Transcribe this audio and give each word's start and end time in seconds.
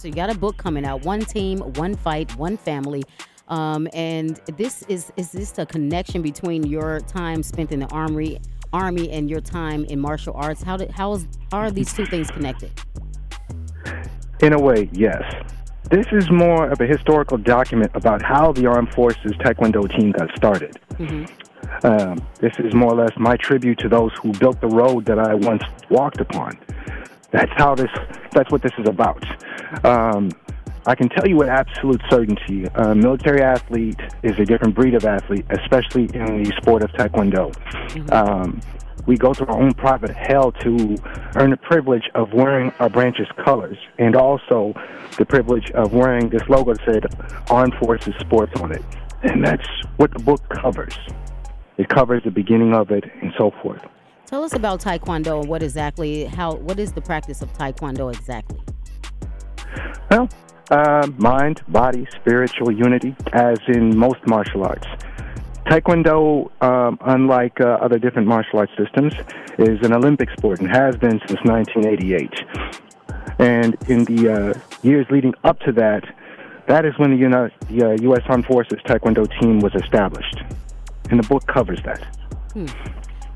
So 0.00 0.08
you 0.08 0.14
got 0.14 0.34
a 0.34 0.38
book 0.38 0.56
coming 0.56 0.86
out. 0.86 1.04
One 1.04 1.20
team, 1.20 1.58
one 1.74 1.94
fight, 1.94 2.34
one 2.38 2.56
family. 2.56 3.02
Um, 3.48 3.86
and 3.92 4.40
this 4.56 4.82
is 4.88 5.12
is 5.18 5.30
this 5.30 5.58
a 5.58 5.66
connection 5.66 6.22
between 6.22 6.62
your 6.62 7.00
time 7.00 7.42
spent 7.42 7.70
in 7.70 7.80
the 7.80 7.88
army, 7.88 8.40
army, 8.72 9.10
and 9.10 9.28
your 9.28 9.42
time 9.42 9.84
in 9.84 10.00
martial 10.00 10.32
arts? 10.34 10.62
How 10.62 10.78
did 10.78 10.90
how 10.90 11.12
is 11.12 11.26
how 11.52 11.58
are 11.58 11.70
these 11.70 11.92
two 11.92 12.06
things 12.06 12.30
connected? 12.30 12.70
In 14.40 14.54
a 14.54 14.58
way, 14.58 14.88
yes. 14.90 15.22
This 15.90 16.06
is 16.12 16.30
more 16.30 16.70
of 16.70 16.80
a 16.80 16.86
historical 16.86 17.36
document 17.36 17.90
about 17.92 18.22
how 18.22 18.52
the 18.52 18.64
Armed 18.68 18.94
Forces 18.94 19.32
Taekwondo 19.32 19.86
team 19.94 20.12
got 20.12 20.34
started. 20.34 20.80
hmm 20.96 21.24
Um, 21.82 22.26
this 22.40 22.54
is 22.58 22.72
more 22.72 22.92
or 22.94 22.96
less 22.96 23.12
my 23.18 23.36
tribute 23.36 23.78
to 23.80 23.88
those 23.90 24.12
who 24.22 24.32
built 24.32 24.62
the 24.62 24.68
road 24.68 25.04
that 25.04 25.18
I 25.18 25.34
once 25.34 25.62
walked 25.90 26.22
upon. 26.22 26.58
That's 27.32 27.52
how 27.56 27.74
this. 27.74 27.90
That's 28.32 28.50
what 28.50 28.62
this 28.62 28.72
is 28.78 28.88
about. 28.88 29.24
Um, 29.84 30.30
I 30.86 30.94
can 30.94 31.08
tell 31.10 31.28
you 31.28 31.36
with 31.36 31.48
absolute 31.48 32.00
certainty, 32.08 32.64
a 32.74 32.94
military 32.94 33.42
athlete 33.42 34.00
is 34.22 34.38
a 34.38 34.44
different 34.44 34.74
breed 34.74 34.94
of 34.94 35.04
athlete, 35.04 35.44
especially 35.50 36.04
in 36.14 36.42
the 36.42 36.52
sport 36.56 36.82
of 36.82 36.90
taekwondo. 36.92 37.52
Um, 38.12 38.60
we 39.06 39.16
go 39.16 39.34
through 39.34 39.48
our 39.48 39.60
own 39.60 39.74
private 39.74 40.10
hell 40.10 40.52
to 40.52 40.96
earn 41.36 41.50
the 41.50 41.58
privilege 41.62 42.08
of 42.14 42.32
wearing 42.32 42.72
our 42.80 42.88
branch's 42.88 43.28
colors, 43.44 43.76
and 43.98 44.16
also 44.16 44.74
the 45.18 45.26
privilege 45.26 45.70
of 45.72 45.92
wearing 45.92 46.28
this 46.28 46.42
logo 46.48 46.74
that 46.74 46.84
said 46.84 47.50
Armed 47.50 47.74
Forces 47.74 48.14
Sports 48.20 48.58
on 48.60 48.72
it. 48.72 48.82
And 49.22 49.44
that's 49.44 49.68
what 49.96 50.12
the 50.12 50.20
book 50.20 50.46
covers. 50.48 50.96
It 51.76 51.88
covers 51.88 52.22
the 52.24 52.30
beginning 52.30 52.74
of 52.74 52.90
it 52.90 53.04
and 53.22 53.32
so 53.36 53.52
forth. 53.62 53.82
Tell 54.26 54.44
us 54.44 54.54
about 54.54 54.80
Taekwondo 54.80 55.40
and 55.40 55.48
what 55.48 55.62
exactly 55.62 56.24
how 56.24 56.54
what 56.54 56.78
is 56.78 56.92
the 56.92 57.00
practice 57.02 57.42
of 57.42 57.52
Taekwondo 57.52 58.14
exactly? 58.14 58.60
Well, 60.10 60.28
uh, 60.70 61.08
mind, 61.18 61.62
body, 61.68 62.06
spiritual 62.20 62.72
unity, 62.72 63.14
as 63.32 63.58
in 63.68 63.96
most 63.96 64.26
martial 64.26 64.64
arts. 64.64 64.86
Taekwondo, 65.66 66.50
um, 66.62 66.98
unlike 67.02 67.60
uh, 67.60 67.78
other 67.80 67.98
different 67.98 68.26
martial 68.26 68.58
arts 68.58 68.72
systems, 68.76 69.14
is 69.58 69.78
an 69.86 69.92
Olympic 69.92 70.28
sport 70.36 70.58
and 70.60 70.68
has 70.68 70.96
been 70.96 71.20
since 71.28 71.40
1988. 71.44 72.44
And 73.38 73.76
in 73.88 74.04
the 74.04 74.28
uh, 74.28 74.60
years 74.82 75.06
leading 75.10 75.34
up 75.44 75.60
to 75.60 75.72
that, 75.72 76.02
that 76.66 76.84
is 76.84 76.98
when 76.98 77.10
the, 77.10 77.50
the 77.68 77.86
uh, 77.86 77.96
U.S. 78.02 78.22
Armed 78.28 78.46
Forces 78.46 78.78
Taekwondo 78.84 79.28
team 79.40 79.60
was 79.60 79.74
established. 79.74 80.42
And 81.10 81.22
the 81.22 81.28
book 81.28 81.46
covers 81.46 81.80
that. 81.84 82.04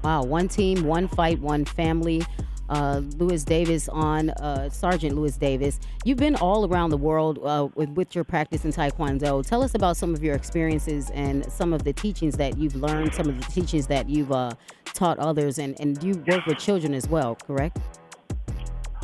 Wow, 0.03 0.25
one 0.25 0.49
team, 0.49 0.85
one 0.85 1.09
fight, 1.09 1.41
one 1.41 1.65
family. 1.65 2.23
Uh, 2.69 3.03
Lewis 3.19 3.45
Davis 3.45 3.91
on 3.91 4.31
uh, 4.31 4.71
Sergeant 4.71 5.15
Lewis 5.15 5.37
Davis. 5.37 5.79
You've 6.05 6.19
been 6.19 6.35
all 6.37 6.67
around 6.67 6.91
the 6.91 6.97
world 6.97 7.39
uh, 7.45 7.69
with, 7.75 7.91
with 7.91 8.15
your 8.15 8.25
practice 8.25 8.65
in 8.65 8.73
Taekwondo. 8.73 9.47
Tell 9.47 9.63
us 9.63 9.75
about 9.75 9.99
some 9.99 10.15
of 10.15 10.23
your 10.23 10.35
experiences 10.35 11.11
and 11.11 11.51
some 11.53 11.75
of 11.75 11.85
the 11.85 11.93
teachings 11.93 12.37
that 12.37 12.57
you've 12.57 12.75
learned, 12.77 13.13
some 13.13 13.29
of 13.29 13.39
the 13.39 13.53
teachings 13.53 13.87
that 13.89 14.09
you've 14.09 14.33
uh, 14.33 14.53
taught 14.87 15.19
others, 15.19 15.59
and, 15.59 15.79
and 15.79 16.03
you 16.03 16.15
work 16.27 16.47
with 16.47 16.59
children 16.59 16.95
as 16.95 17.07
well, 17.07 17.35
correct? 17.35 17.79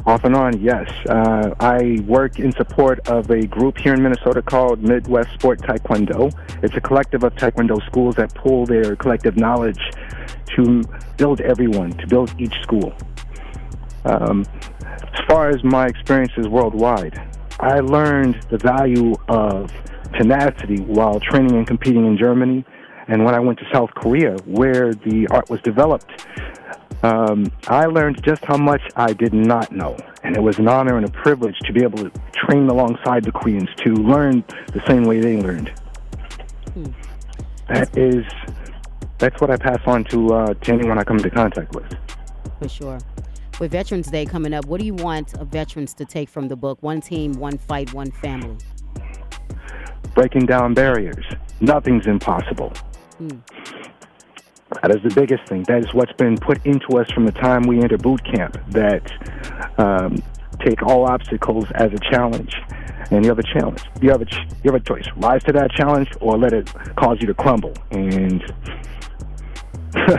Off 0.06 0.24
and 0.24 0.34
on, 0.34 0.58
yes. 0.58 0.90
Uh, 1.06 1.54
I 1.60 1.98
work 2.06 2.38
in 2.38 2.52
support 2.52 3.06
of 3.08 3.30
a 3.30 3.46
group 3.46 3.76
here 3.76 3.92
in 3.92 4.02
Minnesota 4.02 4.40
called 4.40 4.82
Midwest 4.82 5.34
Sport 5.34 5.60
Taekwondo. 5.60 6.32
It's 6.62 6.74
a 6.74 6.80
collective 6.80 7.22
of 7.22 7.34
Taekwondo 7.34 7.84
schools 7.84 8.14
that 8.14 8.34
pool 8.34 8.64
their 8.64 8.96
collective 8.96 9.36
knowledge 9.36 9.80
to 10.56 10.82
build 11.18 11.42
everyone, 11.42 11.92
to 11.98 12.06
build 12.06 12.34
each 12.40 12.54
school. 12.62 12.94
Um, 14.04 14.46
as 14.84 15.24
far 15.28 15.50
as 15.50 15.62
my 15.62 15.86
experiences 15.86 16.48
worldwide, 16.48 17.20
I 17.58 17.80
learned 17.80 18.46
the 18.50 18.58
value 18.58 19.14
of 19.28 19.70
tenacity 20.14 20.80
while 20.80 21.20
training 21.20 21.56
and 21.56 21.66
competing 21.66 22.06
in 22.06 22.16
Germany. 22.16 22.64
And 23.08 23.24
when 23.24 23.34
I 23.34 23.40
went 23.40 23.58
to 23.58 23.66
South 23.72 23.90
Korea, 23.94 24.36
where 24.44 24.94
the 24.94 25.26
art 25.30 25.50
was 25.50 25.60
developed, 25.62 26.26
um, 27.02 27.50
I 27.66 27.86
learned 27.86 28.22
just 28.22 28.44
how 28.44 28.56
much 28.56 28.82
I 28.96 29.12
did 29.12 29.32
not 29.32 29.72
know. 29.72 29.96
And 30.22 30.36
it 30.36 30.40
was 30.40 30.58
an 30.58 30.68
honor 30.68 30.96
and 30.96 31.06
a 31.06 31.10
privilege 31.10 31.58
to 31.60 31.72
be 31.72 31.82
able 31.82 31.98
to 31.98 32.10
train 32.32 32.68
alongside 32.68 33.24
the 33.24 33.32
Koreans 33.32 33.68
to 33.84 33.94
learn 33.94 34.44
the 34.72 34.82
same 34.86 35.04
way 35.04 35.20
they 35.20 35.36
learned. 35.38 35.72
That 37.68 37.96
is, 37.96 38.24
that's 39.18 39.40
what 39.40 39.50
I 39.50 39.56
pass 39.56 39.80
on 39.86 40.04
to, 40.04 40.34
uh, 40.34 40.54
to 40.54 40.72
anyone 40.72 40.98
I 40.98 41.04
come 41.04 41.16
into 41.16 41.30
contact 41.30 41.74
with. 41.74 41.86
For 42.58 42.68
sure. 42.68 42.98
With 43.60 43.72
Veterans 43.72 44.10
Day 44.10 44.24
coming 44.24 44.54
up, 44.54 44.64
what 44.64 44.80
do 44.80 44.86
you 44.86 44.94
want 44.94 45.32
veterans 45.50 45.92
to 45.94 46.06
take 46.06 46.30
from 46.30 46.48
the 46.48 46.56
book? 46.56 46.82
One 46.82 47.02
team, 47.02 47.34
one 47.34 47.58
fight, 47.58 47.92
one 47.92 48.10
family. 48.10 48.56
Breaking 50.14 50.46
down 50.46 50.72
barriers. 50.72 51.26
Nothing's 51.60 52.06
impossible. 52.06 52.72
That 54.80 54.96
is 54.96 55.02
the 55.02 55.12
biggest 55.14 55.46
thing. 55.46 55.64
That 55.64 55.80
is 55.80 55.92
what's 55.92 56.14
been 56.14 56.38
put 56.38 56.64
into 56.64 56.98
us 56.98 57.10
from 57.12 57.26
the 57.26 57.32
time 57.32 57.64
we 57.64 57.82
enter 57.82 57.98
boot 57.98 58.24
camp. 58.24 58.56
That 58.70 59.12
um, 59.76 60.22
take 60.64 60.82
all 60.82 61.04
obstacles 61.04 61.66
as 61.74 61.92
a 61.92 61.98
challenge, 62.10 62.54
and 63.10 63.22
you 63.22 63.28
have 63.28 63.38
a 63.38 63.42
challenge. 63.42 63.82
You 64.00 64.08
have 64.08 64.22
a 64.22 64.24
ch- 64.24 64.46
you 64.64 64.72
have 64.72 64.80
a 64.80 64.84
choice: 64.84 65.04
rise 65.16 65.44
to 65.44 65.52
that 65.52 65.70
challenge, 65.72 66.08
or 66.22 66.38
let 66.38 66.54
it 66.54 66.72
cause 66.96 67.18
you 67.20 67.26
to 67.26 67.34
crumble. 67.34 67.74
And 67.90 68.42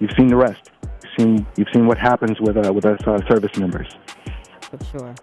you've 0.00 0.12
seen 0.16 0.26
the 0.26 0.36
rest. 0.36 0.72
You've 1.18 1.26
seen 1.26 1.46
you've 1.56 1.68
seen 1.72 1.86
what 1.86 1.98
happens 1.98 2.40
with 2.40 2.56
uh, 2.56 2.72
with 2.72 2.84
us 2.86 3.00
uh, 3.06 3.18
service 3.28 3.56
members. 3.56 3.88
For 4.60 4.84
sure. 4.84 5.14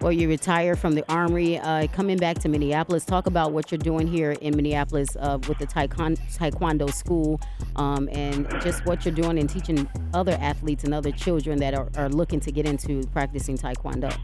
Well, 0.00 0.12
you 0.12 0.28
retire 0.28 0.76
from 0.76 0.94
the 0.94 1.10
Army, 1.10 1.58
uh, 1.58 1.86
coming 1.88 2.18
back 2.18 2.38
to 2.40 2.48
Minneapolis. 2.48 3.06
Talk 3.06 3.26
about 3.26 3.52
what 3.52 3.72
you're 3.72 3.78
doing 3.78 4.06
here 4.06 4.32
in 4.32 4.54
Minneapolis 4.54 5.16
uh, 5.18 5.38
with 5.48 5.58
the 5.58 5.66
taekwondo, 5.66 6.18
taekwondo 6.36 6.92
school 6.92 7.40
um, 7.76 8.06
and 8.12 8.46
just 8.60 8.84
what 8.84 9.06
you're 9.06 9.14
doing 9.14 9.38
and 9.38 9.48
teaching 9.48 9.88
other 10.12 10.36
athletes 10.38 10.84
and 10.84 10.92
other 10.92 11.10
children 11.10 11.58
that 11.60 11.74
are, 11.74 11.88
are 11.96 12.10
looking 12.10 12.40
to 12.40 12.52
get 12.52 12.66
into 12.66 13.02
practicing 13.06 13.56
Taekwondo. 13.56 14.14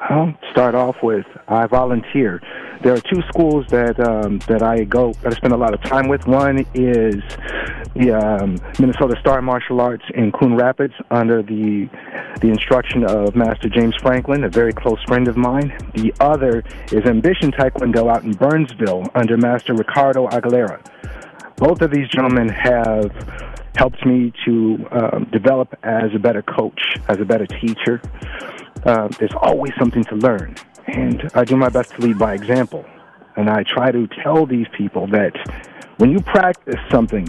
I'll 0.00 0.34
start 0.52 0.74
off 0.74 0.96
with 1.02 1.26
I 1.48 1.66
volunteer. 1.66 2.40
There 2.82 2.94
are 2.94 3.00
two 3.00 3.20
schools 3.28 3.66
that 3.68 3.98
um, 4.00 4.38
that 4.48 4.62
I 4.62 4.84
go 4.84 5.12
that 5.22 5.32
I 5.32 5.36
spend 5.36 5.52
a 5.52 5.56
lot 5.56 5.74
of 5.74 5.82
time 5.82 6.08
with. 6.08 6.26
One 6.26 6.64
is 6.72 7.16
the 7.94 8.12
um, 8.12 8.58
Minnesota 8.78 9.16
Star 9.20 9.42
Martial 9.42 9.80
Arts 9.80 10.04
in 10.14 10.32
Coon 10.32 10.56
Rapids 10.56 10.94
under 11.10 11.42
the 11.42 11.88
the 12.40 12.48
instruction 12.48 13.04
of 13.04 13.34
Master 13.34 13.68
James 13.68 13.96
Franklin, 13.96 14.44
a 14.44 14.48
very 14.48 14.72
close 14.72 15.02
friend 15.04 15.26
of 15.28 15.36
mine. 15.36 15.76
The 15.94 16.12
other 16.20 16.62
is 16.92 17.04
Ambition 17.04 17.50
Taekwondo 17.50 18.10
out 18.10 18.22
in 18.22 18.32
Burnsville 18.32 19.04
under 19.14 19.36
Master 19.36 19.74
Ricardo 19.74 20.28
Aguilera. 20.28 20.80
Both 21.56 21.82
of 21.82 21.90
these 21.90 22.08
gentlemen 22.08 22.48
have 22.48 23.10
helped 23.74 24.04
me 24.06 24.32
to 24.44 24.86
um, 24.92 25.24
develop 25.32 25.76
as 25.82 26.14
a 26.14 26.18
better 26.18 26.42
coach, 26.42 26.80
as 27.08 27.18
a 27.20 27.24
better 27.24 27.46
teacher. 27.46 28.00
Uh, 28.84 29.08
there's 29.18 29.34
always 29.40 29.72
something 29.78 30.04
to 30.04 30.14
learn, 30.14 30.54
and 30.86 31.28
I 31.34 31.44
do 31.44 31.56
my 31.56 31.68
best 31.68 31.92
to 31.96 32.02
lead 32.02 32.18
by 32.18 32.34
example. 32.34 32.84
And 33.36 33.48
I 33.48 33.62
try 33.62 33.92
to 33.92 34.08
tell 34.22 34.46
these 34.46 34.66
people 34.76 35.06
that 35.08 35.32
when 35.98 36.10
you 36.10 36.20
practice 36.20 36.80
something, 36.90 37.28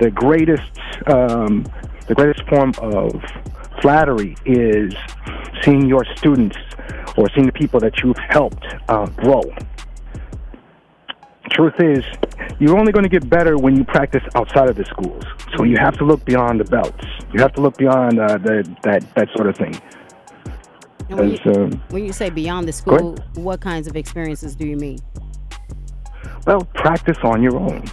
the 0.00 0.10
greatest, 0.10 0.72
um, 1.06 1.64
the 2.08 2.14
greatest 2.14 2.42
form 2.48 2.72
of 2.80 3.22
flattery 3.80 4.34
is 4.44 4.94
seeing 5.62 5.86
your 5.86 6.04
students 6.16 6.56
or 7.16 7.28
seeing 7.34 7.46
the 7.46 7.52
people 7.52 7.78
that 7.80 8.02
you've 8.02 8.18
helped 8.18 8.64
uh, 8.88 9.06
grow. 9.06 9.42
Truth 11.50 11.74
is, 11.80 12.04
you're 12.58 12.78
only 12.78 12.92
going 12.92 13.02
to 13.02 13.08
get 13.08 13.28
better 13.28 13.58
when 13.58 13.76
you 13.76 13.84
practice 13.84 14.22
outside 14.34 14.70
of 14.70 14.76
the 14.76 14.84
schools. 14.84 15.24
So 15.56 15.64
you 15.64 15.76
have 15.78 15.96
to 15.98 16.04
look 16.04 16.24
beyond 16.24 16.60
the 16.60 16.64
belts. 16.64 17.04
You 17.32 17.40
have 17.40 17.52
to 17.54 17.60
look 17.60 17.76
beyond 17.76 18.18
uh, 18.18 18.38
the, 18.38 18.76
that 18.82 19.14
that 19.14 19.28
sort 19.36 19.48
of 19.48 19.56
thing. 19.56 19.74
When, 21.08 21.32
you, 21.32 21.38
um, 21.52 21.82
when 21.90 22.04
you 22.04 22.12
say 22.12 22.30
beyond 22.30 22.68
the 22.68 22.72
school, 22.72 23.16
what 23.34 23.60
kinds 23.60 23.88
of 23.88 23.96
experiences 23.96 24.54
do 24.54 24.66
you 24.66 24.76
mean? 24.76 25.00
Well, 26.46 26.62
practice 26.74 27.18
on 27.24 27.42
your 27.42 27.56
own. 27.58 27.84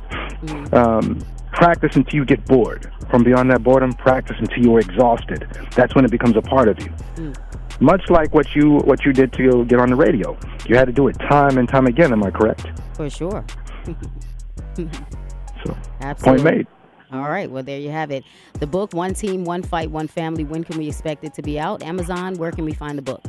Um, 0.71 1.19
practice 1.57 1.95
until 1.95 2.15
you 2.15 2.25
get 2.25 2.45
bored. 2.45 2.91
From 3.09 3.23
beyond 3.23 3.49
that 3.51 3.63
boredom, 3.63 3.93
practice 3.93 4.37
until 4.39 4.63
you're 4.63 4.79
exhausted. 4.79 5.47
That's 5.75 5.95
when 5.95 6.05
it 6.05 6.11
becomes 6.11 6.37
a 6.37 6.41
part 6.41 6.67
of 6.67 6.79
you. 6.79 6.91
Mm. 7.15 7.81
Much 7.81 8.09
like 8.09 8.33
what 8.33 8.55
you 8.55 8.77
what 8.89 9.05
you 9.05 9.11
did 9.11 9.33
to 9.33 9.65
get 9.65 9.79
on 9.79 9.89
the 9.89 9.95
radio. 9.95 10.37
You 10.67 10.77
had 10.77 10.85
to 10.85 10.93
do 10.93 11.07
it 11.07 11.13
time 11.29 11.57
and 11.57 11.67
time 11.67 11.87
again. 11.87 12.11
Am 12.13 12.23
I 12.23 12.31
correct? 12.31 12.67
For 12.95 13.09
sure. 13.09 13.45
So, 15.65 15.75
Absolutely. 16.01 16.43
point 16.43 16.55
made. 16.57 16.67
All 17.11 17.29
right. 17.29 17.49
Well, 17.49 17.63
there 17.63 17.79
you 17.79 17.89
have 17.89 18.11
it. 18.11 18.23
The 18.59 18.67
book, 18.67 18.93
One 18.93 19.15
Team, 19.15 19.43
One 19.43 19.63
Fight, 19.63 19.89
One 19.89 20.07
Family. 20.07 20.43
When 20.43 20.63
can 20.63 20.77
we 20.77 20.87
expect 20.87 21.23
it 21.23 21.33
to 21.33 21.41
be 21.41 21.59
out? 21.59 21.81
Amazon. 21.81 22.35
Where 22.35 22.51
can 22.51 22.63
we 22.63 22.73
find 22.73 22.95
the 22.95 23.01
book? 23.01 23.23